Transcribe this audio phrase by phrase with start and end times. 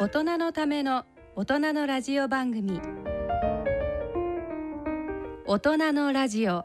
[0.00, 2.80] 大人のための大人のラジオ番組。
[5.44, 6.64] 大人のラジオ。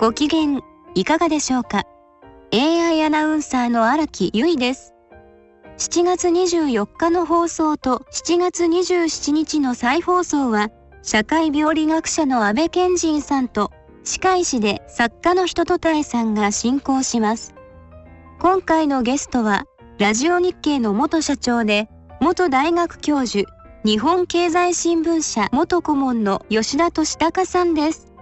[0.00, 0.62] ご機嫌
[0.94, 1.84] いかがでしょうか
[2.54, 4.94] ？AI アナウンサーの荒木由衣です。
[5.76, 10.70] 7月24日の放送と7月27日の再放送は
[11.02, 13.71] 社会病理学者の安倍賢人さんと
[14.04, 17.54] 歯科医師で作家の人とたえさんが進行します。
[18.40, 19.64] 今回のゲストは
[19.98, 21.88] ラジオ日経の元社長で
[22.20, 23.48] 元大学教授
[23.84, 28.12] 日本経済新聞社元顧問の吉田俊孝さんです。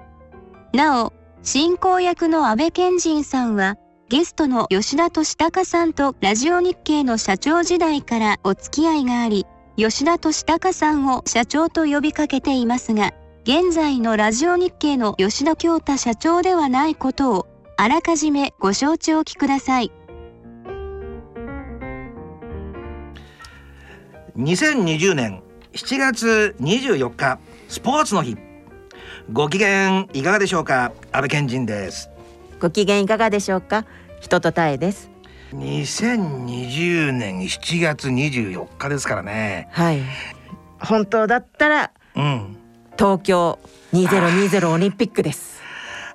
[0.73, 1.13] なお
[1.43, 3.77] 進行役の安倍賢人さんは
[4.11, 13.13] ゲストの吉田俊孝さんとラジオ日経の社長時代からお付き合いがあり吉田俊孝さんを社長と呼びかけていますが
[13.53, 19.91] 現在のラジオ日経の吉田京太社長ではないことをあらかじめご承知おきください。
[24.37, 28.37] 2020年7月24日スポーツの日。
[29.33, 30.93] ご機嫌いかがでしょうか？
[31.11, 32.09] 安倍賢人です。
[32.61, 33.85] ご機嫌いかがでしょうか？
[34.21, 35.11] 人とたえです。
[35.55, 39.67] 2020年7月24日ですからね。
[39.73, 40.03] はい。
[40.79, 42.60] 本当だったらうん
[43.01, 43.59] 東京
[43.95, 45.59] 2020オリンピックです。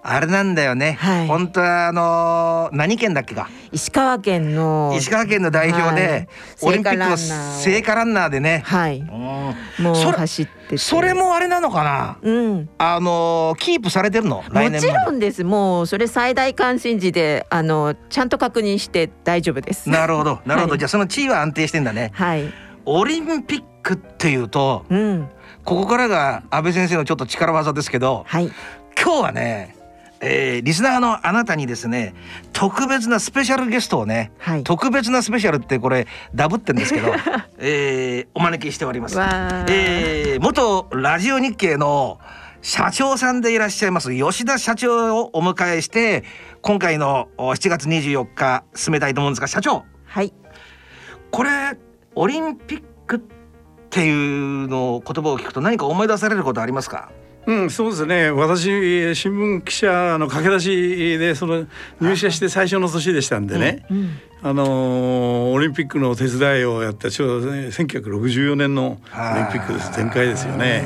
[0.04, 1.28] あれなんだよね、はい。
[1.28, 6.28] 本当はあのー何県だっけか石川県の石川県の代表で、はい。
[6.62, 9.00] オリンピックの聖火ランナーでね、はい。
[9.00, 9.84] うん。
[9.84, 10.78] もうそれ走ってて。
[10.78, 12.20] それもあれなのかな？
[12.22, 12.70] うん。
[12.78, 14.44] あのーキープされてるの？
[14.52, 15.44] 来もちろんです。
[15.44, 19.90] もうそれ最大関心事であのちゃんと確認して大丈夫です。
[19.90, 20.40] なるほど。
[20.46, 20.78] なるほど、はい。
[20.78, 22.12] じゃあその地位は安定してんだね。
[22.14, 22.44] はい。
[22.86, 25.28] オリンピックっていうとうん
[25.66, 28.52] ここからが安倍先生のちょっと力技ですけどはい。
[29.02, 29.76] 今日はね、
[30.22, 32.14] えーリスナーのあなたにですね
[32.54, 34.64] 特別なスペシャルゲストをねはい。
[34.64, 37.14] 特別なスペシャルってこれダブってんですけど、
[37.58, 39.18] えーお招きしております。
[39.20, 42.20] えー元ラジオ日経の
[42.62, 46.24] 社長さんでいらっしゃいます吉田社長をお迎えして
[46.62, 49.84] 今回のお7月24日進めたいと思うんですが社長。
[50.06, 50.32] はい。
[51.32, 51.50] これ
[52.16, 53.35] オリンピックって
[54.02, 57.10] いうの言葉を聞くと何か思い出されることありますか？
[57.48, 58.32] うん、そうですね。
[58.32, 58.64] 私
[59.16, 61.68] 新聞記者の駆け出しでその
[62.02, 63.86] 入社して最初の年でしたんでね。
[63.92, 69.00] うんあのーオリンピックの手伝いをやったちょうどね1964年のオリン
[69.52, 70.84] ピックです前回ですよね。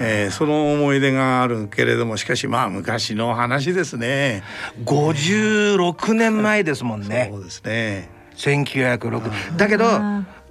[0.00, 4.42] えーその思い出があるけれどもしかしまあ昔の話ですね。
[4.84, 8.08] 56年前ですもんねそうですね。
[8.36, 9.84] 1906だけど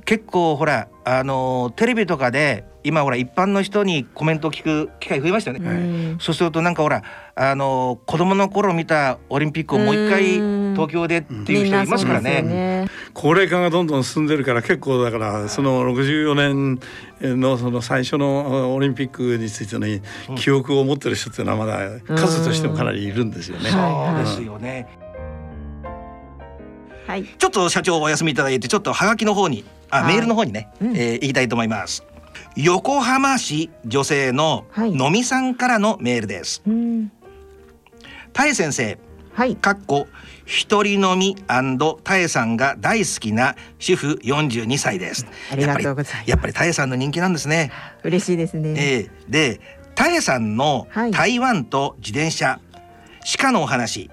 [0.05, 5.73] 結構ほらあのーテレビとかで今ほら一般の人にコメントを聞く機会増えましたよね、う
[6.15, 6.17] ん。
[6.19, 7.03] そうするとなんかほら
[7.35, 10.65] あのー子供の頃見たオリンピックをもう一回うん。
[10.75, 12.81] 東京でっていう人いますからみんなそうですよね。
[12.81, 19.87] ね高齢化がどんどん進んでるから結構だからその64年のその最初のオリンピックについての
[20.35, 23.69] 記憶を持ってる人っていうのはまだ数としてもかなりいるんですよね。
[23.71, 24.25] はい。
[24.25, 24.87] そうですよね、
[27.07, 27.23] はい。
[27.23, 29.63] ちょっと社長お休みいただいてちょっとハガキの方に
[29.97, 30.13] あ、はい。
[30.13, 30.95] メールの方にね、うん。
[30.97, 32.03] えー行きたいと思います。
[32.55, 34.91] 横浜市女性のはい。
[34.93, 36.61] のみさんからのメールです。
[36.67, 37.11] うん。
[38.33, 38.97] たえ先生。
[39.33, 39.55] はい。
[39.55, 40.07] かっこ
[40.45, 45.25] 一人飲みたえさんが大好きな主婦42歳です。
[45.51, 46.29] ありがとうございます。
[46.29, 47.71] やっぱりたえさんの人気なんですね。
[48.03, 49.59] 嬉しいですね、ええで
[49.95, 51.11] たえさんのはい。
[51.11, 52.59] 台湾と自転車、
[53.37, 54.09] 鹿のお話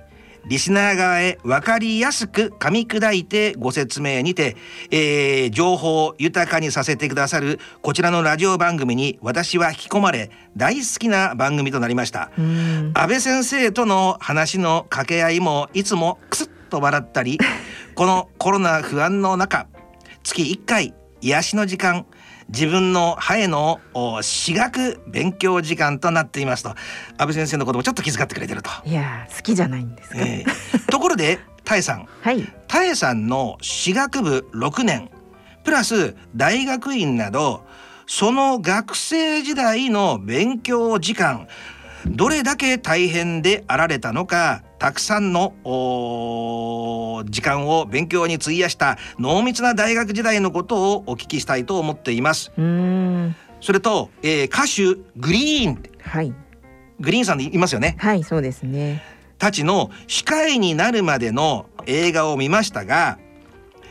[0.46, 4.56] リスナー側へ分かりやすく噛み砕いてご説明にて、
[4.90, 12.30] えー情報を豊かにさせてくださるこちらのラジオ番組に私は引き込まれ大好きな番組となりました。
[12.38, 17.38] うん安倍先生との話の掛け合いもいつもクスッと笑ったり
[17.94, 19.66] このコロナ不安の中
[20.22, 22.06] 月1回癒しの時間
[22.52, 26.70] 自分の歯へのお私学勉強時間となっていますと。
[27.16, 28.70] 安倍先生のこともちょっと気遣ってくれてると。
[28.84, 32.06] いやー好きじゃないんですか、えーところでたえさん。
[32.20, 32.46] はい。
[32.68, 35.10] たえさんの私学部6年。
[35.64, 37.64] プラス大学院など
[38.06, 41.48] その学生時代の勉強時間。
[42.06, 45.54] どれだけ大変であられたのかたくさんの
[47.30, 52.50] 時間を勉強に費やした濃密な大学時代のことをお聞きしたいと思っています。
[53.60, 55.82] それと、えー歌手グリーン。
[56.02, 56.34] はい。
[56.98, 57.94] グリーンさんでいますよね。
[58.00, 59.04] はいそうですね。
[59.38, 63.20] たちの歯科医になるまでの映画を見ましたが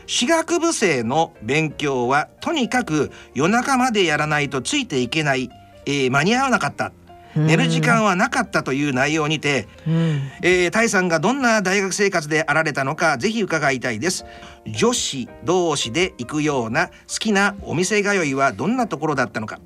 [0.06, 5.48] 歯学部生の勉強はとにかく夜中までやらないとついていけない、
[5.86, 6.88] えー間に合わなかった。
[6.88, 7.01] うん
[7.34, 10.20] 寝る時間はなかったという内容にて、うん。
[10.42, 14.24] えー、タイさんがどんな大学生活であられたのかぜひ伺いたいです。
[14.66, 19.58] 女子同士で行くような好きなお店通いはどんなところだったのか。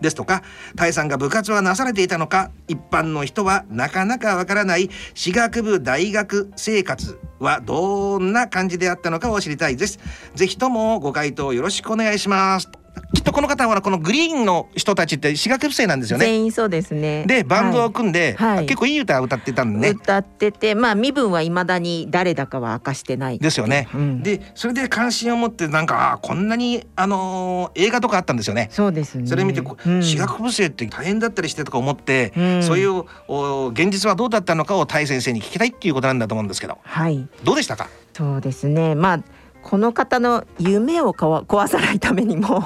[0.00, 0.42] ですとか
[0.76, 2.50] タイさんが部活はなされていたのか。
[2.68, 4.88] 一般の人はなかなかわからない。
[5.14, 9.98] 私学部大学生活はどんな感じであったのかを知りたいです。
[10.34, 12.79] ぜひともご回答よろしくお願いします
[13.14, 17.24] きっとこの方はこのグリーンの人たちって私学部生なんですよね全員そうですね。
[17.26, 23.38] でバンドをは組んで、はい結構いい歌を歌ってたんでね歌ってて、まあ身分は未だに誰だかは明かしてない。
[23.38, 23.88] ですよね。
[23.94, 28.68] うんでそれで関心を持ってなんかあーこんなにあのー映画とかあったんですよね。
[28.70, 29.26] そうですね。
[29.26, 37.26] それ見て私学部生って大変だったりしてとか思って、うんそういうお現実はどうだったのかをタイ先生に聞きたいっていうことなんだと思うんですけどはい。
[37.44, 38.94] どうでしたか、そうですね。
[38.94, 39.22] まあ
[39.62, 42.64] この方の夢をかわ壊さないためにも、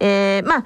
[0.00, 0.64] えーまあ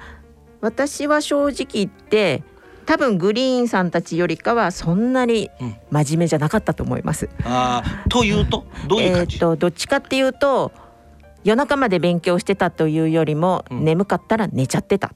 [0.59, 2.43] 私は正直言って
[2.87, 5.75] 多分グリーンさんたちよりかはそんなにうん。
[5.91, 7.29] 真面目じゃなかったと思います。
[7.43, 8.65] あーというと？
[8.87, 10.71] どういうえっ、感じ、とどっちかっていうと
[11.43, 13.85] 夜中まで勉強してたというよりも、うん。
[13.85, 15.13] 眠かったら寝ちゃってた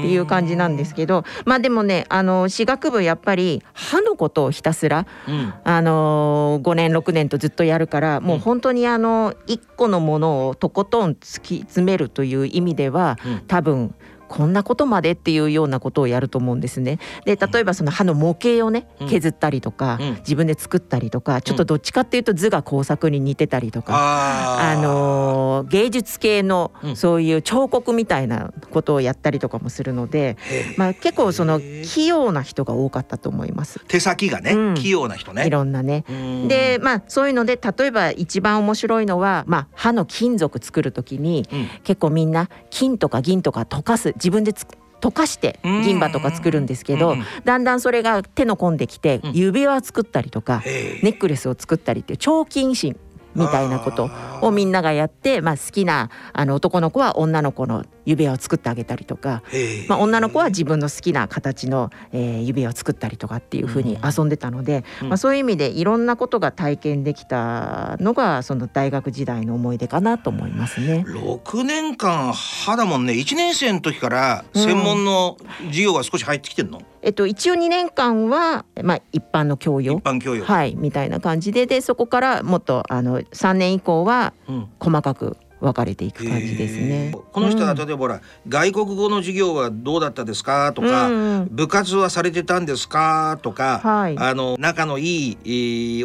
[0.00, 5.54] っていう感じなんですけどまあでもねあの私学部やっぱり歯のことをひたすらうん。
[5.64, 13.38] あの5年6年とずっとやるからもう本当にあの1個のものをとことん突き詰めるという意味ではうん。
[13.46, 13.94] 多分
[14.28, 16.98] こんなことまでっていうようなことをやると思うんですね。
[17.24, 23.92] で例えばその歯の模型をねうん削ったりとか、うん自分で作ったりとかちょっとどっちかっていうと図が工作に似てたりとか。
[23.96, 33.80] あーあのー芸術系のうんそういう彫刻みたいなことをやったりとかもするので、へーまあ、結構その器用な人が多かったと思います。
[33.88, 35.46] 手先がね、うん器用な人ね。
[35.46, 36.04] いろんなね。
[36.08, 44.66] うんでまあそういうので例えば一番面白いのは、まあ、歯の金属作る時にうん結構みんな金とか銀とか溶かす自分でつ
[45.00, 49.32] 溶かして銀歯とか作るんですけど、だんだんそれが手の込んできてうん。
[49.32, 52.98] 指輪を作ったりとか、ネックレスを作ったりっていう超金心
[53.34, 54.10] みたいなこと
[54.40, 59.42] をみんながやって、まあ、好きなあの男の子は女の子の指輪を作ってあげたりとか、
[59.88, 65.08] まあ、女の子は自分の好きな形の、えー指輪を作ったりとかっていう風に遊んでたので、うん。
[65.08, 71.04] まあ、そういう意味でいろんなことが体験できたのがその大学時代の思い出かなと思いますね。
[71.06, 73.14] 6年間歯だもんね。
[73.14, 75.36] 1年生の時から専門の
[75.66, 81.66] 授業が少し入ってきてんの、えっと、一応2年間は、まあ、一般の教一養般教養、はいみたいな感じで。
[81.66, 84.68] でそこからもっとあの3年以降はうん。
[84.78, 87.14] 細かく分かれていく感じですね。
[87.32, 90.72] この人はうん例えばほら、外国語の授業はどうだったですか？
[90.74, 93.38] とか、うん部活はされてたんですか？
[93.42, 94.16] とか、はい。
[94.18, 95.48] あの仲のいい、え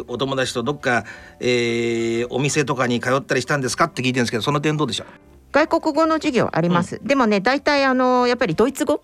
[0.00, 1.04] ーお友達とどっか、
[1.40, 3.84] えーお店とかに通ったりしたんですか？
[3.84, 5.06] って聞いてるんですけどその点どうでしょう
[5.52, 9.02] 外国語の授業あります、でもね大体あのやっぱりドイツ語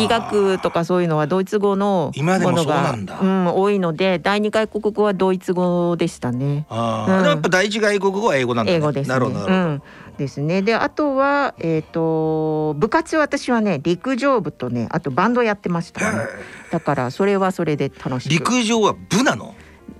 [0.00, 6.66] 医学とかそういうのはドイツ語の今でもものがそうなん多いので第二外国語はドイツ語でしたね。
[6.68, 9.14] あー、うんやっぱ第一外国語は英語なんだね英語ですね。
[9.14, 9.82] なるほどうん、
[10.18, 10.62] ですね。
[10.62, 16.18] であとはえっ、と部活私はね陸上部とねあとバンドやってました、ね。
[16.72, 18.32] だからそれはそれで楽しく。
[18.32, 19.54] 陸上は部なの？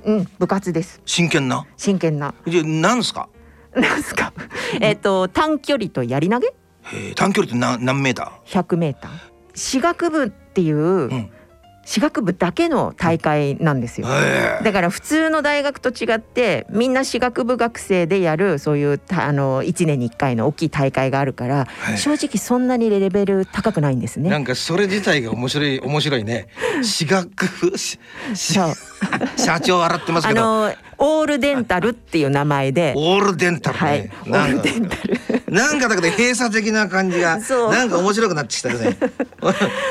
[0.05, 1.01] うん部活です。
[1.05, 1.67] 真剣な？
[1.77, 2.35] 真剣な。
[2.47, 3.29] じゃあなんすか？
[3.75, 4.33] なんすか？
[4.81, 6.53] えっと短距離とやり投げ？
[7.15, 9.11] 短距離って何何メータ100メーター。
[9.61, 10.79] 私学部っていう、
[11.15, 11.31] ん。
[11.91, 14.07] 私学部だけの大会なんですよ。
[14.63, 24.31] だから普通の大学と違ってみんな私学部学生でやるそういうあの1年に1回の大きい大会があるから、はい正直そんなにレベル高くないんですね。
[24.31, 26.47] なんかそれ自体が面白い面白いね。
[26.81, 27.99] 私学部し
[28.35, 28.75] そう
[29.37, 33.85] 社長笑ってますけど、あのオールデンタルっていう名前で、オールデンタルね。
[33.85, 35.21] はい、オールデンタル。
[35.51, 38.97] なんかだけど閉鎖的な感じがなんか面白くなってきたよね。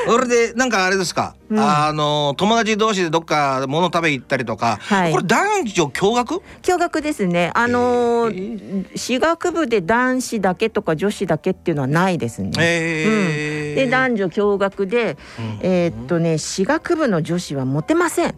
[0.08, 6.42] 俺でなんかあれですか、うんあの友達同士でどっか物食べ行ったりとか、はいこれ男女共学？
[6.62, 7.50] 共学ですね。
[7.54, 12.50] あのへー私学部で男子だけとか女子だけっていうのはないですね。
[12.58, 18.34] えーで男女共学で、うんえーっとね私学部の女子はモテません。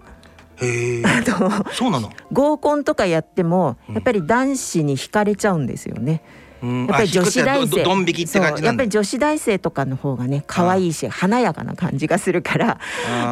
[0.57, 2.11] へー あのそうなの？
[2.33, 6.23] 合コンとかやってもやっぱり男子に惹かれちゃうんですよね。
[6.37, 7.77] うんやっぱり女子大生。
[7.77, 8.89] どどん引きって感じやっぱり。
[8.89, 12.79] 女子大生とかの方がね可愛いし華やかな感じがするから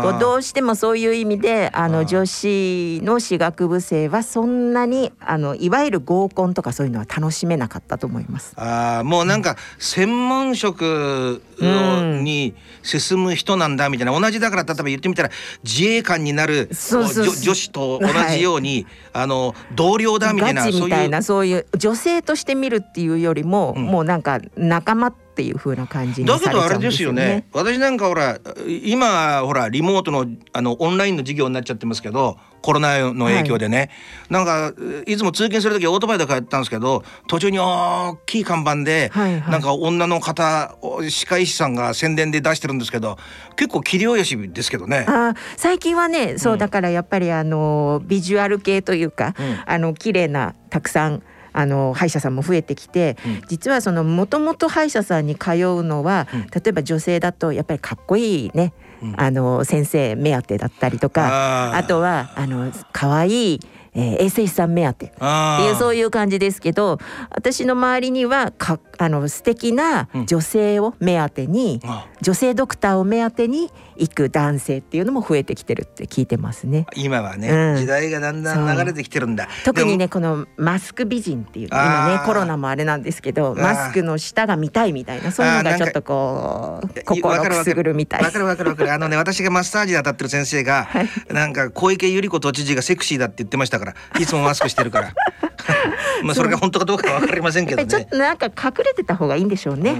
[0.02, 8.52] こうどうしてもそういう意味であの女子の私学部生はそんなにあのいわゆる合コンとかそういうのは楽しめなかったと思います。
[8.56, 14.18] ああもうなんか専門職に進む人なんだみたいな。
[14.18, 15.30] 同じだから例えば言ってみたら
[15.62, 21.08] 自衛官になるそうそう女女子と同じように、あの同僚だみたいなガチみたいそういう。
[21.10, 23.84] なそういう女性として見るっていうよりも、うん。
[23.84, 27.46] もうなんか仲間っていう風な感じにだけどあれされちゃうんですよね。
[27.52, 33.90] 私なんかほら今ほらリモートのあのオンラインの授業になっちゃってますけどコロナの影響でね、
[34.28, 34.72] なんか
[35.06, 39.50] いつも通勤する時オートバイで帰ったんですけど途中に大きい看板で、はいはい。
[39.50, 40.76] なんか女の方
[41.08, 43.16] 歯科医師さんが宣伝で出してるんですけど
[43.56, 45.06] 結構器量よしですけどね。
[45.56, 46.58] 最近はねそううん。
[46.58, 49.58] だからやっぱりあのビジュアル系というか、うん。
[49.66, 53.42] あの綺麗なたくさんあの歯医者さんも増えてきて、うん。
[53.48, 56.40] 実はそのもともと歯医者さんに通うのは、うん。
[56.42, 63.60] 例えば女性だとやっぱりかっこいいね、うんあの先生目当てだったりとかあとはあの可愛い
[63.94, 65.24] えー衛生士さん目当てって
[65.64, 66.98] いうそういう感じですけど
[67.30, 72.06] 私の周りにはかあの素敵な女性を目当てに、あ。
[72.20, 76.86] 女性ドクターを目当てに行く男性っていうのも増えてきてるって聞いてますね。
[76.94, 77.76] 今はね、うん。
[77.78, 79.48] 時代がだんだん流れてきてるんだ。
[79.64, 90.88] 特にでねこのマスク美人っていう今ねコロナもあれなんですけどマスクの下が見たいみたいなそういうのがちょっとこうも心くすぐるみたいわかるわかるわかるあのね私がマッサージで当たってる先生が、
[91.30, 95.14] なんか小池百合子都知事がセクシーだって言ってましたからいつもマスクしてるから。
[96.22, 98.10] まあそれが本当かどうかは分かりませんけどやっぱりちょっね。
[98.10, 99.90] となんか隠れてた方がいいんでしょうね。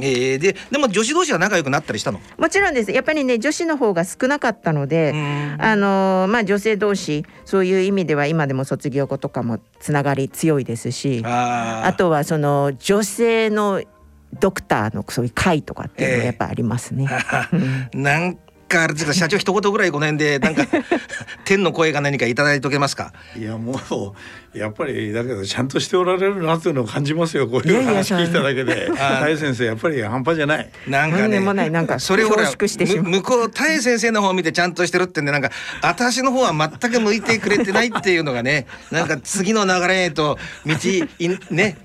[0.00, 2.20] えーででも女子同士は仲良くなったりしたの？
[2.38, 2.90] もちろんです。
[2.90, 5.56] やっぱりね女子の方が少なかったので、うん。
[5.60, 13.82] あのまあ女性同士そういう意味では今でも卒業後とかもつながり強いですしあとはその女性の
[14.40, 17.06] ドクターのそういう会とかっていうのはやっぱありますね。
[17.92, 18.02] うん。
[18.02, 18.38] なん
[18.74, 20.66] かあれですか社長一言ぐらいこの辺でなんか
[21.44, 23.12] 天の声が何かいただいておけますか。
[23.36, 35.50] いやもうやっぱりだけどちゃんとしておられるなっていうのを感じますよこういう話聞いただけで大先生やっぱり半端じゃないなんかねもないなんかそれをほら恐縮して向こうタエ先生の方を見てちゃんとしてるってんでなんか
[35.82, 40.74] 私の方は全く向いてくれてないっていうのがねなんか次の流れへと道
[41.18, 41.76] いね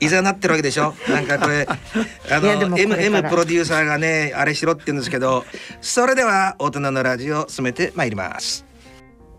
[0.00, 0.94] いざなってるわけでしょ？
[1.08, 3.02] なんかこれあのこれから。
[3.02, 5.44] MM プロデューサーがねあれしろって言うんですけど
[5.80, 8.64] それでは大人のラジオ進めてまいります。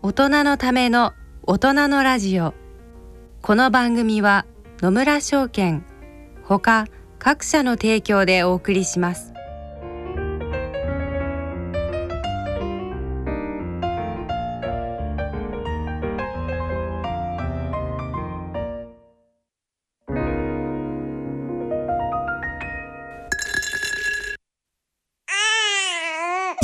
[0.02, 1.12] 大人のための
[1.42, 2.54] 大人のラジオ。
[3.42, 4.44] この番組は
[4.80, 5.84] 野村証券
[6.42, 6.86] ほか
[7.18, 9.32] 各社の提供でお送りします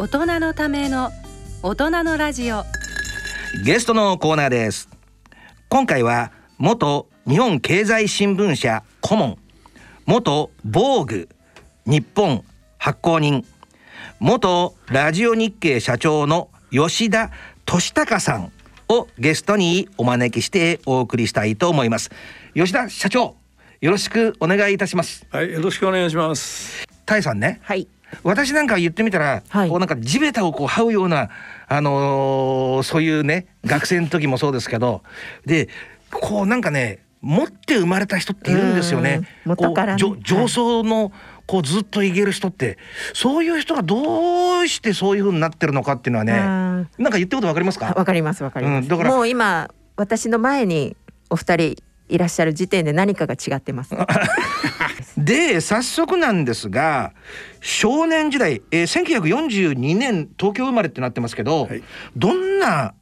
[0.00, 1.10] 大人のための
[1.62, 2.60] 大人のラジオ。
[2.60, 2.64] う
[3.66, 4.88] ゲストのコーナーです。
[5.68, 9.38] 今回は元日本経済新聞社顧問
[10.06, 11.28] 元防具
[11.84, 12.42] 日本
[12.78, 13.44] 発行人
[14.20, 17.30] 元ラジオ日経社長の吉田
[17.66, 18.52] 俊孝さん
[18.88, 22.10] をゲストにお招きしてお送りしたいと思います。
[22.54, 23.36] 吉田社長
[23.82, 25.26] よろしくお願いいたします。
[25.30, 26.86] はいよろしくお願いします。
[27.04, 27.60] タイさんね。
[27.62, 27.86] はい
[28.22, 29.68] 私なんか言ってみたら、はい。
[29.68, 31.30] こうなんか地べたをこう這うような
[31.68, 35.02] あのーそういうね学生の時もそうですけど
[35.46, 35.68] で
[36.10, 39.22] こうなんかね持って生まれた人っているんですよね。
[39.46, 41.12] うこう上層の
[41.46, 42.78] こうずっといける人って
[43.12, 47.92] そういう人がどうしてそういう風になってるのかっていうのはねあなんか言ってることわかりますか？
[47.96, 49.10] わかりますわかります、うんだから。
[49.10, 50.96] もう今私の前に
[51.28, 51.76] お二人
[52.08, 53.94] いらっしゃる時点で何かが違ってます
[55.24, 57.12] で早速なんですが
[57.60, 61.82] 少年時代、えー、1942年東京生まれってなってますけど、はい。
[62.16, 62.94] どんな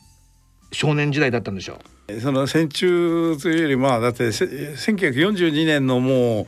[0.72, 1.78] 少年時代だったんでしょう？
[2.22, 6.46] その戦中というよりまあだって1942年のも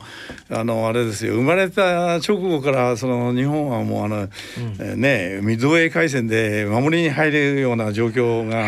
[0.49, 1.35] うあのあれですよ。
[1.35, 4.29] 生まれた直後からその日本はもうあの、うん、
[4.79, 8.65] えねミッドウェー海戦で守りに入れるような状況が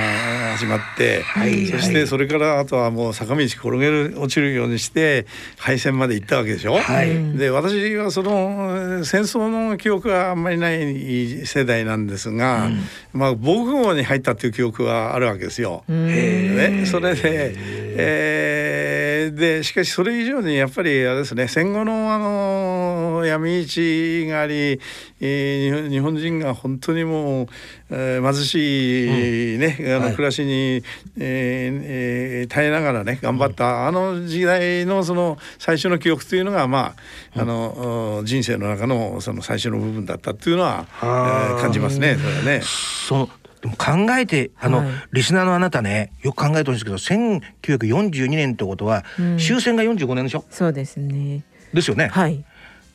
[0.56, 5.26] 始まって、はい、そしてそれからあとはもう坂道転げる落ちるようにして
[5.58, 6.78] 敗戦まで行ったわけでしょ？
[6.78, 12.80] はい、で私はその戦争の記憶はあんまりない世代なんですが、うん、
[13.14, 15.84] まあ防空壕に入ったっていう記憶はあるわけですよ。
[15.88, 17.54] ねそれで、
[17.96, 24.80] えー、でしかしそれ以上にやっぱりあれですね戦後のあの闇市があり、
[25.22, 27.48] えー、日本人が本当にもう、
[27.90, 30.84] えー、貧しいね、うん、あの暮らしに、はい、
[31.18, 36.96] えー、えー、耐えながらね頑張った、うん、あの時代のその最初の記憶というのがま
[37.36, 42.62] あ、あの人生の中のその最初の部分だったっていうのは、えー、感じますねそれはね。
[42.63, 47.12] そでも考えてあの、はい、リスナーのあなたねよく考えてほしいんです
[47.55, 50.46] けど1942年ってことは、うん、終戦が45年でしょ？
[50.50, 51.43] そうですね。
[51.74, 52.08] ですよね。
[52.08, 52.43] はい、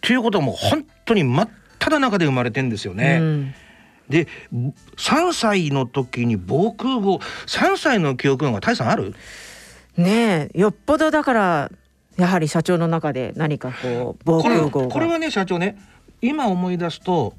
[0.00, 1.48] ということはもう本当に真っ
[1.78, 3.18] 只中で生まれてんですよね。
[3.20, 3.54] うん。
[4.08, 4.26] で
[4.96, 9.14] 3歳の時に防空壕3歳の記憶が大さんある？
[9.96, 11.70] ねえよっぽどだから
[12.16, 15.76] やはり社長の中で何かこう防空壕これはね社長ね
[16.20, 17.34] 今思い出すと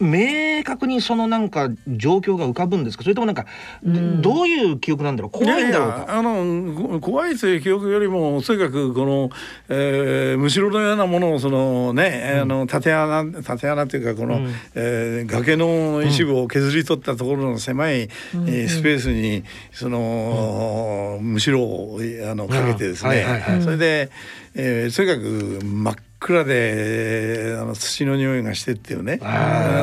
[0.00, 3.02] 明確にそのなんか状況が浮かぶんですか？
[3.02, 3.46] それともなんか、
[3.84, 5.30] うん、どういう記憶なんだろう？
[5.30, 6.06] 怖いんだろうか？
[6.08, 9.30] あの怖いという記憶よりもとにかくこの、
[9.68, 22.00] えー、むしろのようなものをそのね、うん、あの縦穴縦穴というかこの、うん、えー、崖の一部を削り取ったところの狭い、うん、えー、スペースにその、むしろを
[22.30, 24.10] あのかけてですね、はいはいはい、それで、
[24.54, 29.20] えー、とにかく真っ暗であの土の匂いがしてっていうね。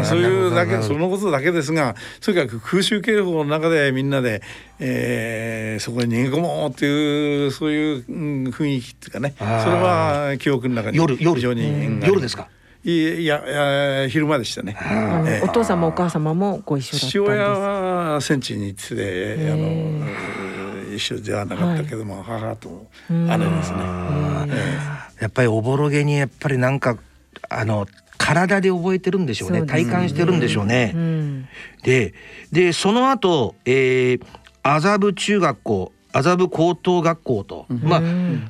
[0.03, 4.41] そういうだけそのことだけですがとにかく空襲警報の中でみんなで、
[4.79, 8.05] えー、そこに逃げ込もうっていうそういう、
[8.51, 9.33] 雰囲気っていうかね。
[9.37, 11.35] それは記憶の中に夜夜。
[11.35, 12.49] 非常に夜ですか？
[12.83, 13.47] いやい
[14.03, 17.07] や昼間でしたね、えー、お父様お母様もご一緒だったんです。
[17.07, 20.05] 父親は戦地に行っててあの
[20.95, 23.77] 一緒ではなかったけども、はい、母と姉ですね、
[25.19, 26.97] やっぱりおぼろげにやっぱりなんか
[27.49, 30.93] あの体で覚えてるんでしょうね、ね、体感してるんでしょうね。
[30.95, 31.47] うん、
[31.83, 32.13] で
[32.51, 34.21] でその後、えー、
[34.63, 38.01] 麻布中学校麻布高等学校と、うん、まあ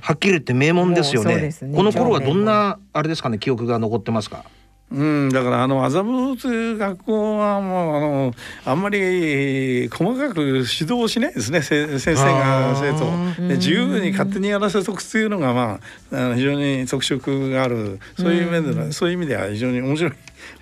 [0.02, 1.50] はっきり言って名門ですよね。
[1.50, 4.46] ねこの頃はどんなあれですかね記憶が残ってますか？
[4.92, 8.34] うん、だからあの麻布という学校はもうあの
[8.66, 11.62] あんまり細かく指導しないですね。
[11.62, 15.80] 先生が生徒で自由に勝手にやらせとくっていうのがま
[16.14, 20.14] ああの非常に特色があるそういう面でそういう意味では非常に面白い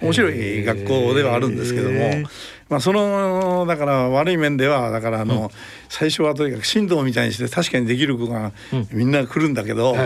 [0.02, 2.28] 面白い学校ではあるんですけども。
[2.74, 5.50] まあ、そのだから悪い面ではだからあの、うん、
[5.90, 8.52] 最初はとにかく神道みたいにして確かにできる子が
[8.92, 9.98] みんな来るんだけど、うん、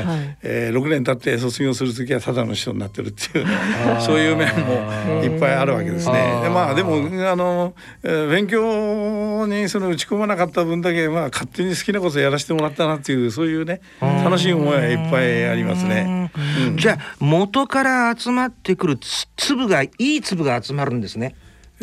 [0.43, 6.41] えー、6年経って卒業する時はただの人になってるっていうそういう面もいっぱいあるわけですね。
[6.43, 16.32] でまあでもあの、えー、勉強にその打ち込まなかった分だけ、まあ、勝手に好きなことやらせてもらったなっていうそういうね楽しい思いはいっぱいありますね。
[16.67, 18.99] うん、じゃあ元から集まってくる
[19.38, 21.34] 粒がいい粒が集まるんですね。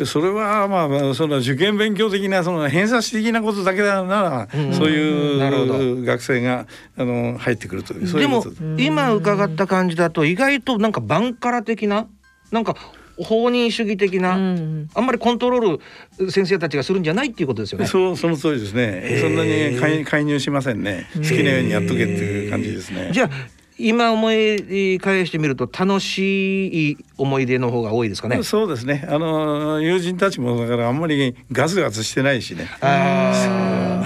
[0.03, 8.43] それはまあその受験勉強的なその偏差値的なことだけなら、うん、そういう学生があの入ってくるというでも
[8.77, 12.07] 今伺った感じだと意外となんかバンカラ的な
[12.51, 12.75] なんか
[13.17, 15.79] 放任主義的な、うん、あんまりコントロー
[16.19, 17.87] ル先生たちがするんじゃないっていうことですよね。
[17.87, 19.19] そうその通りですね。
[19.21, 21.07] そんなに介入しませんね。
[21.15, 23.11] 好きなようにやっとけっていう感じですね。
[23.13, 23.29] じゃあ
[23.77, 28.41] 今思い返してみると楽しい思い出の方が多いですかね。
[28.43, 29.05] そうですね。
[29.09, 32.69] あの友人たちもだからあんまりガツガツしてないしね。
[32.79, 34.03] あ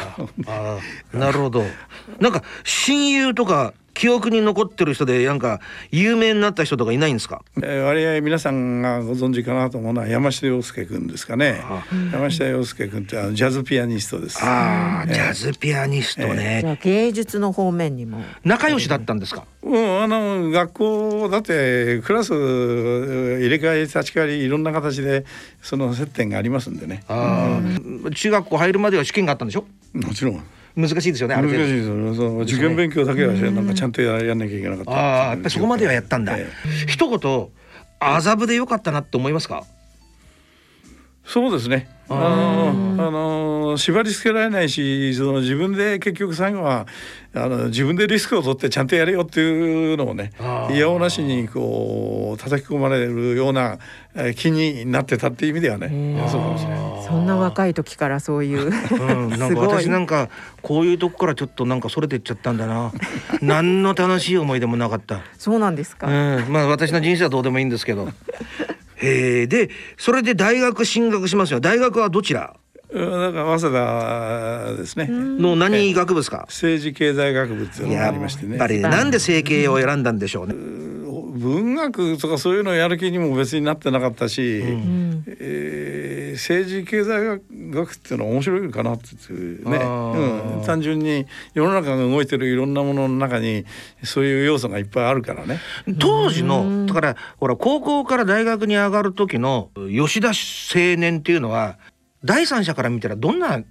[0.48, 0.80] あ、
[1.14, 1.64] なるほど。
[2.20, 5.60] なんか親友とか記憶に残ってる人でなんか
[5.92, 11.62] 有名になった人とかいないんですか、えー、割合皆さんがご存知かなと思うのは山下洋介君ですかね。
[12.14, 14.42] 山下洋介君ってあのジャズピアニストです。
[14.42, 18.24] ああ、えー、ジャズピアニストね、えー、芸術の方面にも。
[18.46, 25.26] 仲良しだったんですか、うん、あの学校だってクラス入れ替え立ち替わりいろんな形で
[25.62, 29.66] その接点がありますんでね、うん、中学校入るまでは試験があったんでしょ？
[29.94, 30.42] もちろん
[30.76, 37.48] 難しいですよね難しいですそ受験勉強だけはなんかちゃんとややんなきゃいけなかったああやっぱりそこまではやったんだ、えー、一言
[38.00, 39.64] 麻布でよかったなって思いますか？
[41.30, 41.88] そうですね。
[42.10, 46.88] あのあの縛り付けられないしその自分で結局最後は
[47.36, 50.32] あの自分でリスクを取ってちゃんとやれよっていうのをね
[50.72, 53.78] いやおなしにこう叩き込まれるような
[54.36, 60.30] 気になってたっていう意味ではねそうかもしれないそんな若い時からそういう、うん、 なんか私なんか
[60.64, 62.92] こういうとこからちょっとなんかそれてっちゃったんだな。
[63.44, 65.22] 何の楽しい思い出もなかった。
[65.38, 68.10] そうなんですか、うん、まあ私の人生はどうでもいいんですけど
[69.02, 72.56] へえでそれで大学進学しますよ大学はどちら？
[72.92, 73.72] だから早稲
[74.72, 75.08] 田ですね。
[75.10, 76.46] の何学部ですか？
[76.48, 78.54] 政治経済学部っていうのがありましてね。
[78.54, 80.56] やっぱりなんで政経を選んだんでしょうね。
[80.56, 93.66] 文学とかそういうのをやる気にも別になってなかったし、うん、えー、政治経済学っていうのは面白いかなっていうね、うん、単純に世の中が動いてるいろんなものの中に
[94.04, 95.60] そういう要素がいっぱいあるからね。
[96.00, 100.34] 当時のだからほら高校から大学に上がる時の吉田青
[100.98, 101.78] 年っていうのは
[102.22, 103.64] 第三者から見たらどんな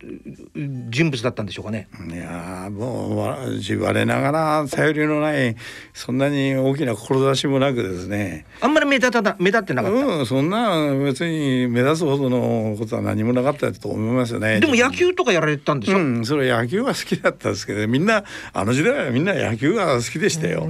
[0.54, 1.86] 人物だったんでしょうかね。
[2.10, 5.54] いやもう言われながら頼りのない
[5.92, 8.46] そんなに大きな志もなくですね。
[8.62, 9.98] あんまり目立た目立ってなかった。
[9.98, 14.60] うん、そんな別に目立つほどのことは何もなかったと思いますよね。
[14.60, 15.98] でも野球とかやられてたんでしょ。
[15.98, 20.66] うん、それ野球は好きだったんですけど、みんなあの時代はみんな野球が好きでしたよ。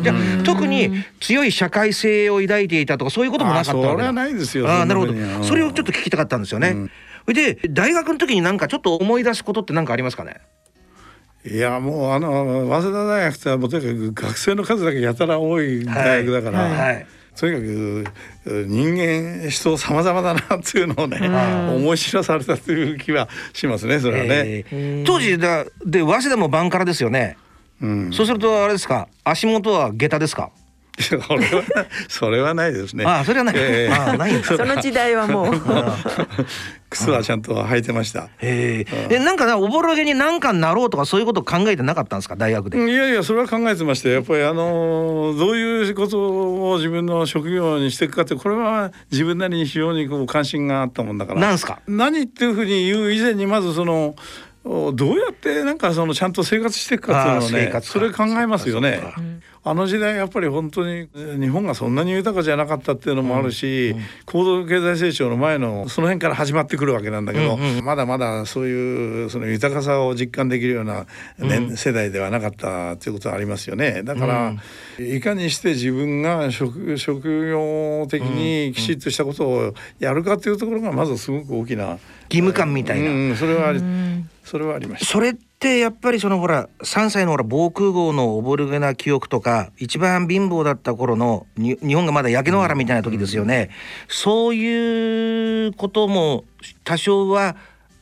[0.00, 3.92] じゃあ特に強い社会性を抱いていたとかそういうこともなかったわけだ。
[3.94, 4.70] それはないですよ。
[4.70, 5.14] あなるほど。
[5.42, 6.68] それをちょっと聞きたかったんですよね。
[6.68, 6.90] うん
[7.34, 10.40] で大学の時になんかちょっと思い出すことって何かありますかね？
[11.44, 16.94] いやもうあの早稲田大学ってもうとにかく学生の数だけやたら多い大学だから、はい。
[16.94, 21.20] はい、とにかく人間人様々だなっていうのをね、
[21.72, 24.64] 思い知らされたという気はしますねそれはね。
[24.70, 27.36] えー、当時だで早稲田もバンカラですよね。
[27.80, 29.08] うん、そうするとあれですか？
[29.22, 30.50] 足元は下駄ですか？
[30.98, 33.04] それはそれはないですね。
[33.06, 33.54] あそれはない。
[33.58, 35.54] えー、あない その時代はもう
[36.88, 38.28] 靴はちゃんと履いてました。
[38.38, 39.18] へえ。
[39.18, 42.36] なんかおぼろげに何かになろうとかそういうこと考えてなかったんですか？
[42.36, 42.78] 大学で。
[42.90, 46.18] いやいやそれは考えてましたやっぱりあのどういうこと
[46.72, 51.40] を自分の職業にしていくかってこれは自分なりに非常にこう関心があったもんだから。
[51.40, 51.80] なんですか？
[51.86, 54.14] 何っていうふうに言う以前にまずその。
[54.68, 59.00] どうやってなんかそのちゃんと生活していくかっていうのをねそれ考えますよね。
[59.68, 71.06] あの時代やっぱり本当に日本がそんなに豊かじゃなかったっていうのもあるし、うんうん、高度経済成長の前のその辺から始まってくるわけなんだけど、うんうん、まだまだそういうその豊かさを実感できるような
[71.38, 74.04] 年、うん、世代ではなかったということはありますよね。
[74.04, 74.54] だから、
[75.00, 81.98] いかにして自分が職職業的にきちっとしたことをやるかっていうところがまずすごく大きな
[82.30, 83.74] 義務感みたいな、それは
[84.44, 85.06] それはありました。
[85.06, 93.70] それってやっぱりそのほら3歳のほら防空壕のおぼろげな記憶とか一番貧乏だった頃の日本がまだ焼け野原みたいな時ですよね、
[94.08, 96.44] そういうことも
[96.84, 97.56] 多少は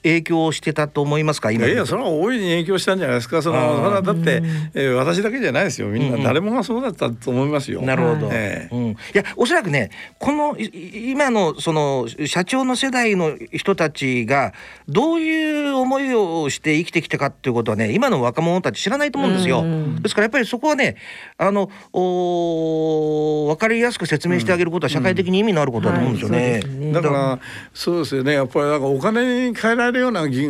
[0.04, 1.50] 影響してたと思いますか？
[1.50, 1.66] 今。
[1.66, 3.42] いやそれは大いに影響したんじゃないですか？
[3.42, 4.42] そのそれはだって、
[4.74, 5.88] えー、私だけじゃないですよ。
[5.88, 7.82] みんな誰もがそうだったと思いますよ。
[7.82, 14.52] なるほど、えー、うん、いやおそらくねこの今のその社長の世代の人たちが
[14.86, 19.64] どういう思いをして生きてきたかっていうことはね今の若者たち知らないと思うんですよ。
[20.02, 20.96] ですからやっぱりそこはね
[21.38, 26.52] あのお分かりやすく説明してあげることは社会的に意味のあることだと思うんですよね。
[26.52, 26.64] はい。
[26.64, 26.92] ね。
[26.92, 27.38] だから
[27.72, 28.34] そうですよね。
[28.34, 30.46] やっぱりなんかお金に変えられるような技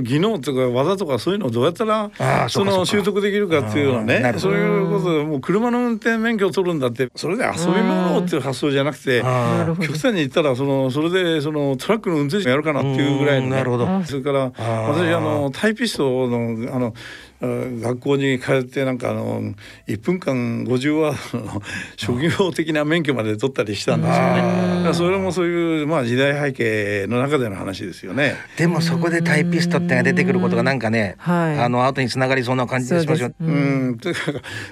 [0.00, 2.10] 技能とか技とかそういうのをどうやったら
[2.48, 7.08] その習得できるかっていうのはねそういうことでもう車の運転免許を取るんだって。
[7.14, 16.94] それで遊び物っていう発想じゃなくて極端に言ったらそのそれでそのトラックの運転手やるかなっていうぐらいの、ね、それから私あのタイピストのあの
[17.40, 19.54] 学校に通ってなんかあの
[19.86, 21.62] 1分間50ワードの
[21.96, 24.94] 職業的な免許まで取ったりしたんですよね。
[24.94, 28.36] それもそういうまあ時代背景の中での話ですよね。
[28.56, 33.32] でもそこでタイピストってが出てくることがなんかね、あの後につながりそうな感じがしますよ。
[33.40, 34.20] うん、というか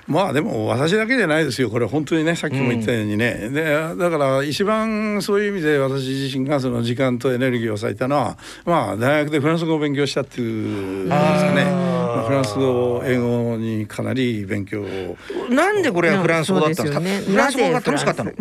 [0.07, 1.70] まあでも私だけじゃないですよ。
[1.70, 3.40] これ本当にねさっきも言ったようにね。
[3.44, 11.64] うん、でだから一番そういう意味で私自身がその時間とエネルギーを割いたのはまあ大学でフランス語を勉強したっていうんですかね。
[12.26, 15.16] フランス語英語にかなり勉強を。
[15.50, 18.32] なんでこれはフランス語だったんですか、ね、フランス語が楽しかったの？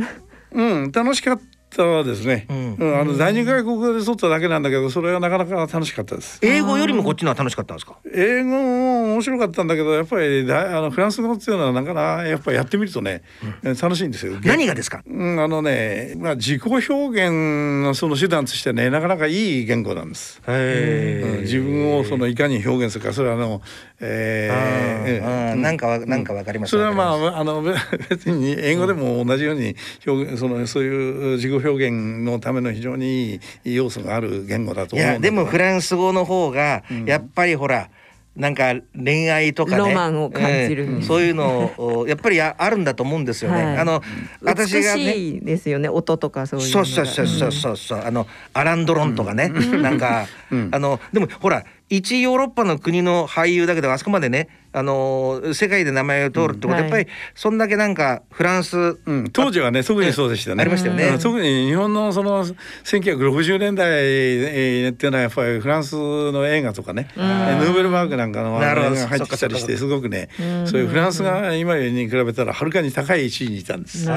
[0.52, 1.40] うん楽しかっ
[1.84, 6.40] はですね、うん、あの第二外国語で取っただけなんだけどそれはなかなか楽しかったです。
[6.42, 7.98] 英語よりもこっちのは楽しかったんですか？
[8.14, 13.24] 英語も面白かったんだけどやっぱりだあのフランス語っていうのはなかなかやっぱりやってみるとね、
[13.64, 14.34] うん、楽しいんですよ。
[14.44, 23.62] 何がですか、うん、あのね、まあ、自己表現のその手段としてねなかなかいい言語なんです、うん、自分をそのいかに表現するかそれはあの
[24.00, 27.64] えー、うん、なんかわなんかわかりますそれはまああの
[28.10, 37.90] 別に英語でも同じように表現そのそういう自己表表現のための非常にいい要素がある言語だといやでもフランス語の方がやっぱりほら、
[38.36, 39.78] なんか恋愛とかね。
[39.78, 43.64] ロマンを感じる、えーそういうのをやっぱりああるんだと思うんですよね。
[43.64, 43.78] はい。
[43.78, 44.02] あの
[44.42, 50.28] 私がね美しいですよね音とかそういうそうそうそうそうそうそう、あのアランドロンとかね、なんか、
[50.72, 60.62] あのでもほら一ヨーロッパの国の俳優だけどあそこまでねあの世界で名前を通るってことは、うんやっぱりそんだけなんかフランス、うん、当時はね特にそうでしたね。
[60.62, 61.06] ありましたよね。
[61.06, 61.20] うん。
[61.20, 74.10] 特に日本のその1960年代えーっていうのはやっぱりフランスの映画とかね、えーヌーベルバーグなんかの映画が入ってきたりしてすごくね、んそういうフランスが今に比べたらはるかに高い位置にいたんです。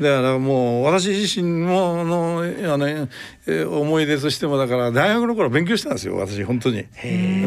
[0.00, 3.08] だからもう私自身ものあの、えー
[3.48, 6.84] 思い出としてもだから大学の頃勉強したんですよ私本当に。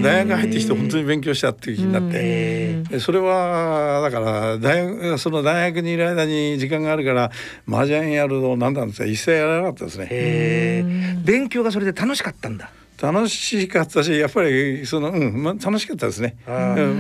[0.02, 2.82] 大学入ってきて本当に勉強したっていう気になって。
[2.84, 7.32] でそれはだから大学その大学にいる間に時間があるから
[7.68, 10.08] 麻雀やるのなんです一切やらなかったですね。
[10.10, 11.24] えー。
[11.24, 12.72] 勉強がそれで楽しかったんだ。
[13.02, 16.36] 楽しかったしやっぱりそのうん、まあ、楽しかったですね。
[16.48, 16.54] うん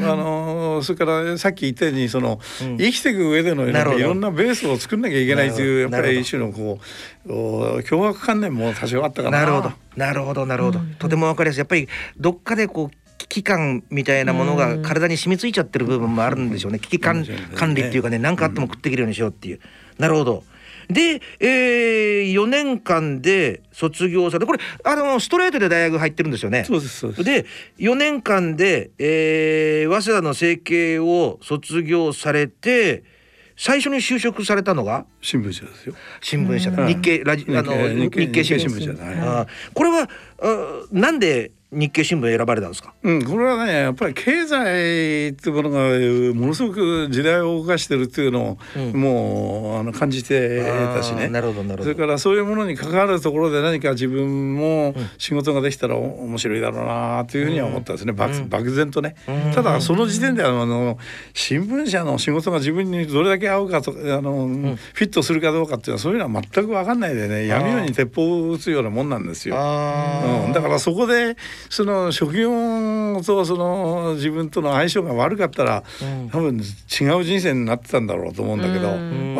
[0.04, 2.78] あのそれからさっき言ったようにその、うん。
[2.78, 6.80] 生きていく上でのいろんなベースを作んなきゃいけないというやっぱり一種のこ
[7.28, 9.42] うお脅迫観念も多少あったかな。
[9.42, 9.72] なるほど。
[9.96, 10.46] なるほど。
[10.46, 11.60] なるほど、とてもわかりやすい。
[11.60, 11.88] やっぱり
[12.18, 16.80] どっかでこう危機感みたいなものが体に染みついちゃってる部分もあるんでしょうね。
[16.80, 19.60] 危機感うん管理っていうかね何かあっても食っていけるようにしようっていう、
[20.00, 20.44] なるほど
[20.93, 26.63] で、えー、4年間で卒業されてこれあのストレートで大学入ってるんですよね。
[26.65, 27.23] そうですそうです。
[27.23, 27.45] で
[27.80, 33.04] 4年間で、えー、早稲田の整形を卒業されて
[33.58, 35.06] 最初に就職されたのが？
[35.21, 35.93] 新聞社ですよ。
[36.21, 40.10] 新聞社日経ラジあの日経新聞社はいこれは
[40.41, 42.94] あなんで日経新聞選ばれたんですか？
[43.02, 45.80] うん、これはねやっぱり経済っていうものが
[46.38, 49.02] ものすごく時代を動かしてるっていうのを、うん。
[49.02, 51.30] もうあの感じてたしね。
[51.30, 51.84] なるほどなるほど。
[51.84, 59.54] それからそういうものに関わるところで何か自分も仕事ができたら面白いだろうなというふうには思ったんですね、漠漠然とね、うん。
[59.54, 60.98] ただその時点であの
[61.34, 64.48] 新聞社の仕事が自分にどれだけ合うかとあの、
[64.94, 69.56] フィットするかどうかっていうのはそういうのは全く分かんないでね闇夜に鉄砲を撃つようなもんなんですよ。
[69.58, 71.38] あうん、だからそこで
[71.69, 75.84] その職業とその自分との相性が悪かったら、
[76.32, 78.88] 多分違う人生になってたんだろうと思うんだけど、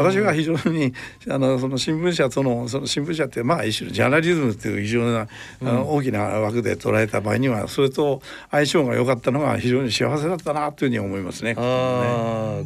[0.02, 0.94] 私は非常に
[1.30, 5.28] あのその新聞社とのその新聞社ってまあ一種のジャーナリズムっていう非常な、
[5.62, 11.56] あの大きな枠で捉えた場合にはそれと相性が良かったのが非常に幸せだったなというふうに思いますね。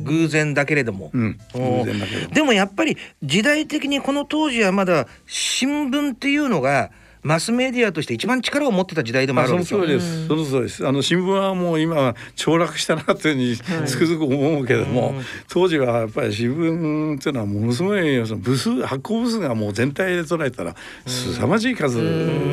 [0.03, 2.33] 偶然だけれども、うん、お偶然だけど。
[2.33, 6.91] でもやっぱり時代的にこの当時はまだ新聞っていうのが
[7.25, 9.79] マスメディアとして一番力を持ってた時代でもああるわけですよ。
[9.79, 10.27] その通りです。
[10.27, 10.87] その通りです。
[10.87, 15.15] あの新聞はもう今は凋落したなというふうにつくづく思うけども、
[15.47, 20.75] 当時はやっぱり新聞っていうのはものすごいその部数発行部数がもう全体で捉えたら
[21.07, 21.97] 凄まじい数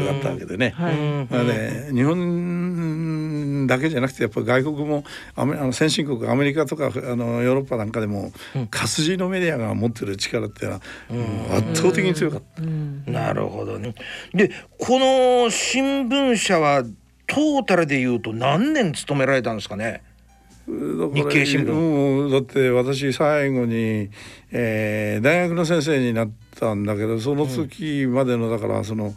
[0.07, 0.75] だったわけでね。
[0.79, 2.62] まあね日本
[3.67, 8.33] だけじゃなくてやっぱり外国もアメあの先進国アメリカとかあのヨーロッパなんかでも
[8.71, 12.63] 活字のメディアが持ってる力っていうのはもう圧倒的に強かった。
[13.11, 13.95] なるほどね。
[14.35, 16.83] でこの新聞社は
[17.27, 20.03] トータルでいうと何年勤められたんですかね？
[20.67, 24.11] 日経新聞うん、だって私最後に、
[24.53, 29.13] えー大学の先生になったんだけどその時までのだからその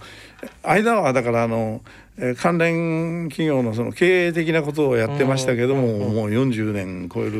[0.63, 1.81] 間はだからあの、
[2.17, 7.31] えー関連企業のその経営的なことをやってましたけども、もう40年超える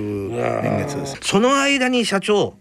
[0.63, 1.17] 年月です。
[1.21, 2.55] その間に社長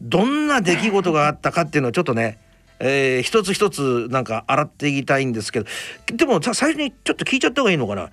[0.00, 2.38] どんな出来事があったかっていうのをちょっとね、
[2.78, 5.66] えー一つ一つなんか洗っていきたいんですけど
[6.06, 8.10] でもさ最初にちょっと聞いちゃった方がいいのかな。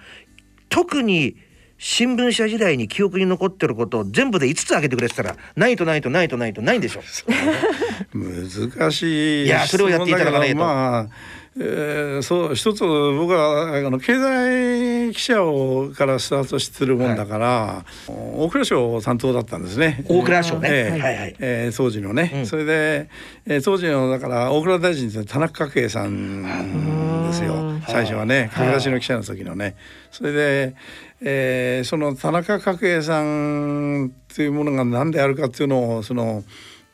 [0.69, 1.35] 特に
[1.77, 7.01] 新聞社時代に記憶に残ってることを全部で5つ挙げてくれてたらないとないとないとないとないんでしょ。
[8.15, 10.55] 難しいいやそれをやっていただかないと。
[10.55, 20.03] まあえーそう一つ僕はあの経済記者をからスタートしてるもんだから、大蔵省担当だったんですね。
[20.09, 20.69] 大蔵省ね。
[20.71, 22.45] えーはいはいえー当時のね、うん。
[22.47, 23.09] それで、
[23.45, 27.55] えー当時のだから大蔵大臣って田中角栄さんですよ。
[27.87, 29.75] 最初はね駆け出しの記者の時のね。
[30.11, 30.75] それで、
[31.21, 36.43] えーその田中角栄さんっていうものが何であるかっていうのをその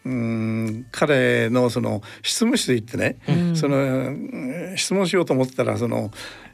[0.09, 3.17] うん彼のその執務室行ってね、
[3.53, 6.48] そのうん質問しようと思ってたらその、え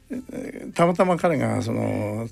[0.73, 2.28] たまたま彼がその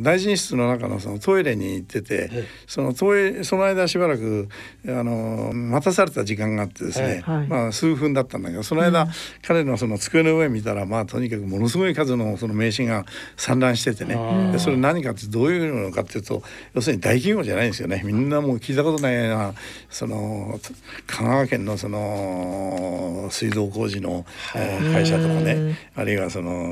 [0.00, 2.30] 大臣室の中のそのトイレに行ってて、
[2.66, 4.48] そのトイその間しばらく
[4.86, 9.08] あの待たされた時間があってですね、はい、まあ数分だったんだけどその間、うん、
[9.42, 13.04] 彼のその机の上見たらまあとにかくものすごい数のその名刺が
[13.36, 16.42] 散乱しててねでそれ何かってどういうのかっていうと
[16.74, 18.02] 要するに大企業じゃないんですよね。
[18.04, 19.54] みんなもう聞いたことないような
[19.90, 20.60] その
[21.06, 26.71] 香川県のその水道工事の、えー、会社とかねあるいはその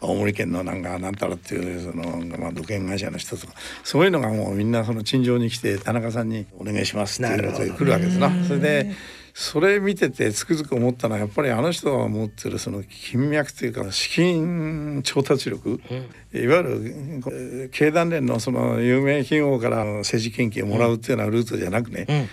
[0.00, 8.30] 青森県のなんかなんたらっていうその、まあ、土建会社の人とかそういうのがもうみんなその陳情に来て田中さんにお願いしますっていうことで来るわけですな。
[8.44, 8.92] それで
[9.34, 22.28] それ見ててつくづく思ったのはやっぱりあの人が持ってるその金脈というか資金調達力、うん、いわゆる経団連のその有名企業から政治献金をもらうっていうようなルートじゃなくね、うん、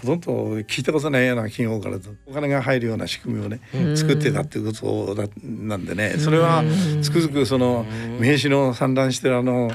[0.00, 3.60] ほとんど聞いたことないような企業からお金が入るような仕組みをね
[3.96, 6.62] 作ってたっていうことだなんでねそれは
[7.02, 7.84] つくづくその
[8.18, 9.70] 名刺の散乱してるあの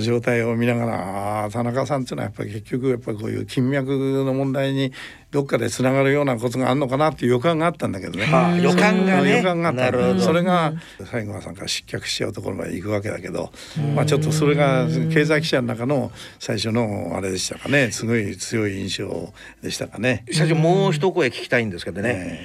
[0.00, 3.90] 状態を見ながらあ田中さんっていうのはやっぱり結局やっぱこういう金脈
[4.24, 4.92] の問題に
[5.30, 8.26] どっかでつながるようなことがあるのかなっていう予感があったんだけどね。
[8.26, 9.36] はあ、予感がね。
[9.36, 10.72] 予感があったそれが
[11.04, 13.52] 最後はさんから失脚しちゃうところまで行くわけだけど、
[13.94, 17.92] まあちょっとそれが経済記者の中の最初のあれでしたかね。
[17.92, 20.24] すごい強い印象でしたかね。
[20.32, 22.40] 社長もう一声聞きたいんですけどね。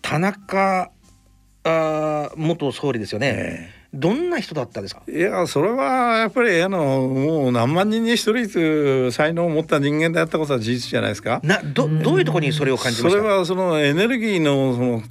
[0.00, 0.92] 田中
[1.64, 3.79] あ元総理ですよね。
[3.92, 5.02] どんな人だったですか？
[5.08, 11.40] いやそれはやっぱりあのもう何万人に一人という才能を持った人間であったことは事実じゃないですか。
[11.42, 15.02] などどういうところにそれを感じましそれはそのエネルギーのその、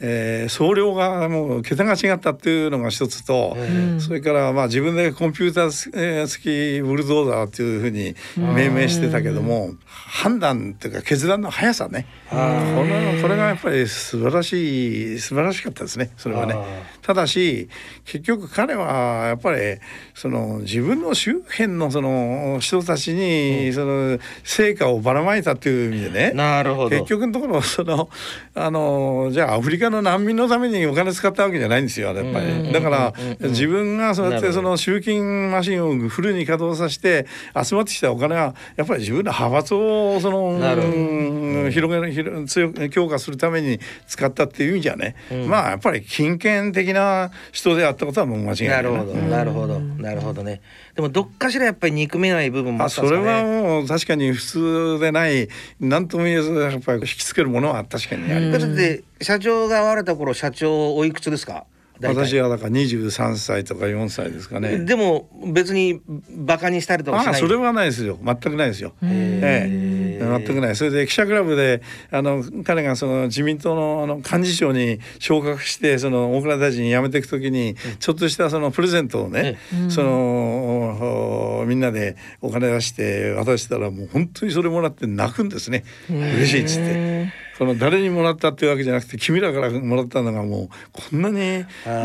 [0.00, 3.56] えー、総量がもう桁が違ったっていうのが一つと、
[3.98, 12.06] それからまあ自分でコンピューター付きブルドーザーっていうふうに命名してたけども判断っていうか決断の速さね。
[12.28, 16.10] これこれがやっぱり素晴らしい素晴らしかったですね。
[16.18, 16.54] それはね。
[17.00, 17.70] ただし
[18.04, 19.78] 結局彼はやっぱり
[20.14, 26.90] その自分の周辺のその人たちにその成果をばらまいたという意味でね、なるほど。
[26.90, 28.08] 結局のところその
[28.54, 32.72] あのじゃあアフリカの難民のためにお金使ったわけじゃないんですよやっぱり。
[32.72, 37.26] だから自分がそうやってその集金マシンをフルに稼働させて
[37.62, 48.82] 集まってきたお金はやっぱり自分の派閥をその広げる広強強化するために使ったっていう意味じゃね、うん、まあやっぱり金権的な人であったことはもう間違いないな。
[48.82, 50.60] るほど、なるほどなるほどね。
[50.94, 53.24] でもどっかしらやっぱり憎めない部分もあったんですかね。
[53.24, 61.64] それはもう確かに普通でない何とも言えずやっぱり引きつけるものは確かにあります、で社長が会われた頃社長おいくつですか？
[62.00, 64.78] 私はだから23歳とか4歳ですかね。
[64.78, 68.18] でも別にバカにしたりとかそれはないですよ。
[68.24, 68.92] 全くないですよ。
[69.02, 69.98] ええ。
[70.18, 79.58] 全くないそれで記者クラブであの彼がその自民党のあの幹事長に昇格してその大蔵大臣に辞めていく時にちょっとしたそのプレゼントをね、
[79.88, 85.84] そのみんなでお金出して渡したらもう本当にそれもらって泣くんですね。
[86.08, 87.47] 嬉しいっつって。
[87.58, 91.64] その誰にもらったっていうわけじゃなくて君らからもらったのがもうこんなに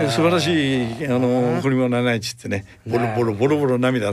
[0.09, 4.09] 素晴らしいあの贈り物はないっつってねボロボロボロボロ涙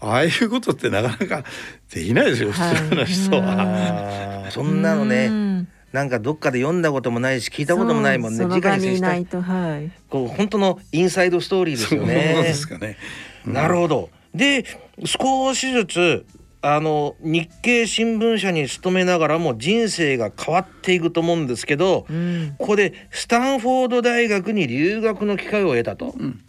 [0.00, 1.44] ああいうことってなかなか
[1.90, 2.58] できないですよ普
[2.90, 4.46] 通の人は。
[4.50, 8.44] そんなのねなんかどっかで読んだこともないし聞いたこともないもんね。
[8.44, 12.32] 直に接したいと、はい、こう本当のインサイドストーリーですよね。
[12.34, 12.98] そうですかね。
[13.46, 14.10] うん、なるほど。
[14.34, 14.66] で
[15.04, 16.26] 少しずつ
[16.66, 26.42] あの日経新聞社に勤めながらも人生が変わっていくと思うんですけど、うん、ここでスタンフォード大学に留学の機会を得たと、うん、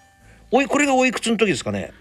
[0.51, 1.91] おいこれがおいくつの時ですかね？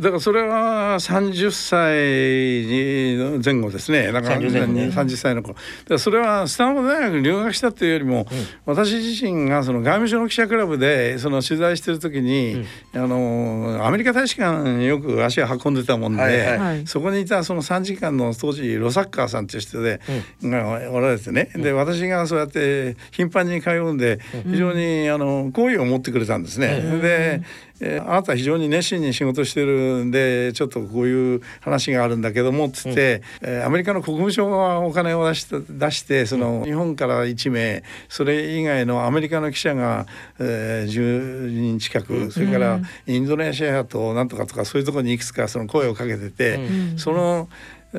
[0.00, 4.10] だからそれは30歳前後ですね。
[4.12, 5.56] だから 30, 30歳の頃。
[5.86, 20.00] だそれはスタンフォード大学に留学したというよりも、うん、私自身がその外務省の記者クラブでその取材してる時に、うん、あのアメリカ大使館によく足を運んでたもんで、はいはい、そこにいたその3時間の当時ロサッカーさんという人で、
[20.42, 26.80] うん、がおられてね、で私がそうやって頻繁に通うんで非常にあの好意を持ってくれたんですね。
[27.02, 27.42] で
[27.80, 40.06] えー、あなた非常に熱心に仕事してるんでちょっとこういう話があるんだけどもっつって、うん、えー、アメリカの国務省がお金を出して出してその、日本から1名それ以外のアメリカの記者が、
[40.38, 47.48] えー、10人近くそれからインドネシアとなんとかとかそういうところにいくつかその声をかけてて、うん、その。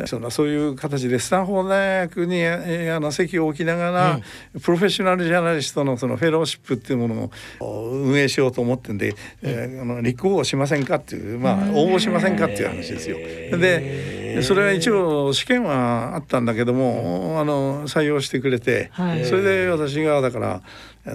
[0.06, 4.22] そのそういう形でスタンフォード大学にあの席を置きながら、
[4.54, 13.18] うん、プロフェッショナルジャーナリストのそのフェローシップっていうものを運営しようと思ってんで、うん、えー、あの立候補しませんかっていうまあ応募しませんかっていう話ですよ。
[13.18, 20.62] でそれは一応試験はあったんだけども、あの採用してくれて、はい、それで私がだから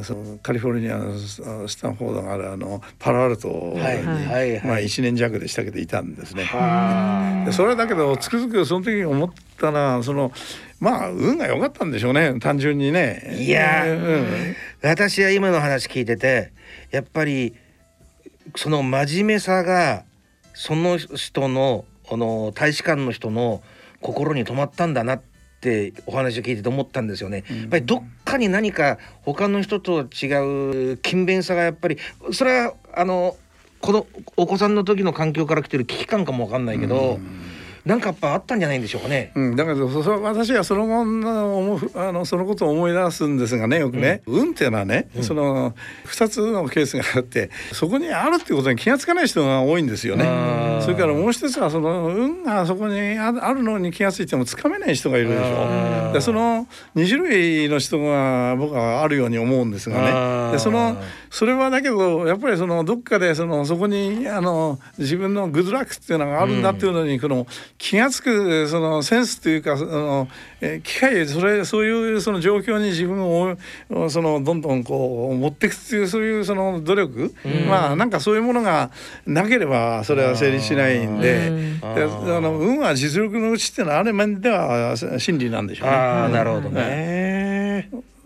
[0.03, 6.45] そのカリフォルニアのスタンフォードがあるあのパラアルトに、はいはいはい、まあ1年弱でしたけどいたんですね。
[7.45, 10.33] でそれだけどつくづくその時に思ったらその
[10.81, 13.37] まあ運が良かったんでしょうね単純にね。
[13.39, 16.53] いや、うん、私は今の話聞いてて
[16.91, 17.55] やっぱり
[18.57, 20.05] その真面目さが
[20.53, 23.63] その人のあの大使館の人の
[24.01, 25.23] 心に留まったんだなっ
[25.61, 27.45] てお話を聞いてて思ったんですよね。
[27.49, 31.97] やっぱりどっかに何か他の人と違う勤勉さがやっぱり
[32.33, 33.37] それはあの
[33.81, 34.07] この
[34.37, 37.19] お子さんの時の環境から来てる危機感かも分かんないけど。
[37.87, 39.31] なんかやっぱあったんじゃないんでしょうかね。
[39.37, 45.73] うん、だけどそ私はその後のあのそのことを思い出すんですがねよくね、うん、運っていうのはね、うん、その
[46.07, 50.25] 2つのケースがあってそこにあるっていうことに気が付かない人が多いんですよね。
[50.83, 56.13] それからもう一つはその運がそこにあるのに気が付いてもつかめない人がいるでしょ。
[56.13, 56.67] でその
[56.97, 60.53] 2種類の人が僕はあるように思うんですがね。
[60.53, 61.01] でその
[61.37, 70.29] それはだけどやっぱりそのどっかでそのそこにあの自分のグッドラックっていうのがあるんだっていうのに、この気が付くそのセンスというかその
[70.83, 73.55] 機械それそういうその状況に自分を
[74.09, 77.35] そのどんどんこう持っていくっていうそういうその努力、
[77.69, 78.91] まあなんかそういうものが
[79.27, 81.51] なければそれは成立しないんで
[81.83, 85.95] であの運は実力のうちっていうのはある面では真理なんでしょうね。
[85.95, 86.81] あなるほどね、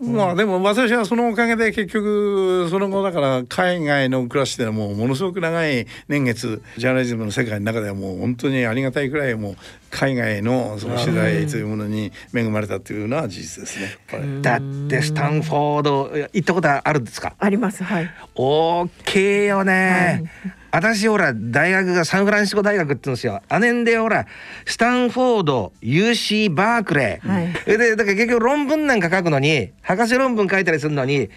[0.01, 9.55] まあでも私はそのおかげで結局その後だから海外の暮らしでもうものすごく長い年月ジャーナリズムの世界の中ではもう本当にありがたいくらいもう
[9.91, 14.41] 海外のその取材というものに恵まれたというのは事実ですね。
[14.41, 17.35] だってスタンフォード行ったことあるんですか？
[17.37, 17.83] あります。
[17.83, 18.09] はい。
[18.33, 23.41] 大きいよね、はい私ほら大学がサンフランシスコ大学って言うんですよ。
[23.49, 24.25] あねんでほら
[24.65, 31.29] スタンフォード UC バークレー、はい、でだから結局論文なんか書くのに博士論文書いたりするのに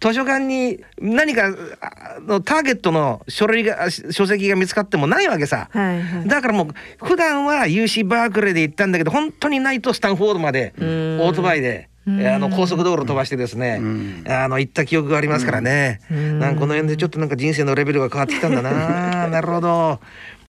[0.00, 1.54] 図書館に何か
[2.26, 11.91] のターゲットの書類が書籍が見つかってもないわけさ、はいはい、だからもう普段は UC バークレーで行ったんだけど本当にないとスタンフォードまでオートバイで。
[12.04, 13.80] あの高速道路飛ばしてですね、
[14.28, 19.28] あの行った記憶がありますからね、なんかこの辺でちょっとなんか人生のレベルが変わってきたんだな。
[19.30, 20.00] なるほど